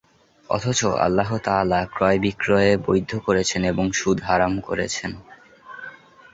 [0.49, 5.11] অথচ আল্লাহ তা'আলা ক্রয়-বিক্রয় বৈধ করেছেন এবং সুদ হারাম করেছেন।